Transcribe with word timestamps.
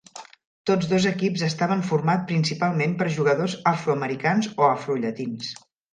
Tots 0.69 0.87
dos 0.93 1.03
equips 1.09 1.43
estaven 1.47 1.83
formats 1.89 2.27
principalment 2.31 2.95
per 3.03 3.09
jugadors 3.19 3.57
afroamericans 3.73 4.51
o 4.63 4.69
afrollatins. 4.73 5.53